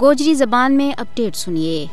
[0.00, 1.86] گوجری زبان میں اپڈیٹ سنیے۔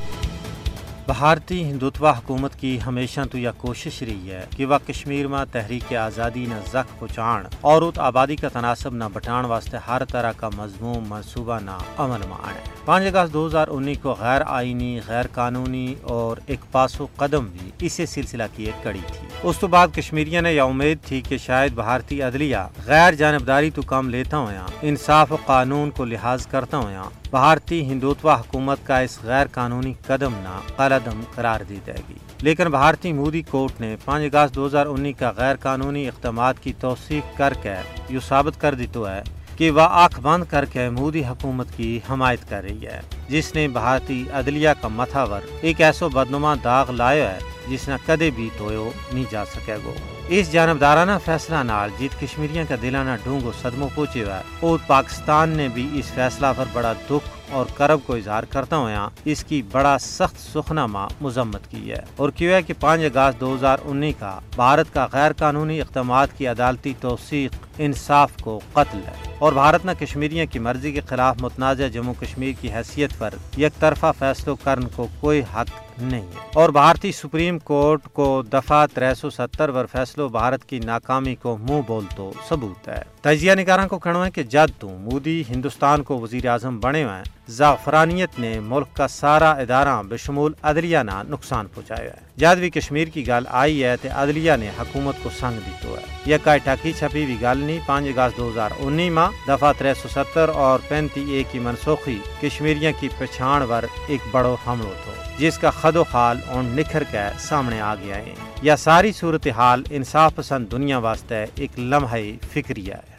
[1.07, 5.95] بھارتی ہندوتوا حکومت کی ہمیشہ تو یہ کوشش رہی ہے کہ وہ کشمیر میں تحریک
[5.95, 10.49] آزادی نہ زخ پہنچان اور ات آبادی کا تناسب نہ بٹان واسطے ہر طرح کا
[10.57, 15.25] مضمون منصوبہ نہ عمل میں آنے۔ پانچ اگست دو ہزار انیس کو غیر آئینی، غیر
[15.33, 19.87] قانونی اور ایک پاسو قدم بھی اسی سلسلہ کی ایک کڑی تھی۔ اس تو بعد
[19.95, 24.65] کشمیریوں نے یہ امید تھی کہ شاید بھارتی عدلیہ غیر جانبداری تو کام لیتا ہوا
[24.81, 30.33] انصاف و قانون کو لحاظ کرتا ہوا بھارتی ہندوتوا حکومت کا اس غیر قانونی قدم
[30.43, 34.85] نہ قلدم قرار دی جائے گی۔ لیکن بھارتی مودی کورٹ نے پانچ اگست دو ہزار
[34.85, 37.75] انیس کا غیر قانونی اقدامات کی توثیق کر کے
[38.09, 39.21] یہ ثابت کر دی تو ہے
[39.61, 43.67] کہ وہ آنکھ بند کر کے مودی حکومت کی حمایت کر رہی ہے، جس نے
[43.67, 48.89] بھارتی عدلیہ کا متھاور ایک ایسو بدنما داغ لایا ہے جس نے کدے بھی تویو
[49.13, 49.93] نہیں جا سکے گو۔
[50.29, 55.49] اس جانبدارانہ فیصلہ نال جیت کشمیریوں کا دلانہ ڈونگو صدموں پہنچے ہوا ہے اور پاکستان
[55.57, 59.61] نے بھی اس فیصلہ پر بڑا دکھ اور کرب کو اظہار کرتا ہوا اس کی
[59.71, 63.77] بڑا سخت سخنا ماں مذمت کی ہے۔ اور کیوں ہے کہ پانچ اگست دو ہزار
[63.83, 69.53] انیس کا بھارت کا غیر قانونی اقدامات کی عدالتی توثیق انصاف کو قتل ہے۔ اور
[69.53, 74.11] بھارت نے کشمیریوں کی مرضی کے خلاف متنازع جموں کشمیر کی حیثیت پر یک طرفہ
[74.19, 79.29] فیصلوں کرن کو کوئی حق نہیں ہے۔ اور بھارتی سپریم کورٹ کو دفعہ تر سو
[79.29, 83.99] ستر پر فیصلوں بھارت کی ناکامی کو منہ بول تو ثبوت ہے۔ تجزیہ نگاروں کو
[83.99, 88.87] کہنا ہے کہ جد تو مودی ہندوستان کو وزیر اعظم بنے ہوئے زعفرانیت نے ملک
[88.93, 93.83] کا سارا ادارہ بشمول عدلیہ نہ نقصان پہنچایا ہے جد بھی کشمیر کی گل آئی
[93.83, 97.37] ہے تو عدلیہ نے حکومت کو سنگ دی تو ہے۔ یہ کئی ٹاکی چھپی بھی
[97.41, 101.43] گل نہیں، پانچ اگست دو ہزار انیس ماہ دفعہ تر سو ستر اور پینتی اے
[101.51, 106.37] کی منسوخی کشمیریوں کی پچھان پر ایک بڑو حملہ تھو جس کا حد و حال
[106.47, 111.79] اون نکھر کے سامنے آ گیا ہے یا ساری صورتحال انصاف پسند دنیا واسطے ایک
[111.79, 112.19] لمحہ
[112.53, 113.17] فکریہ ہے۔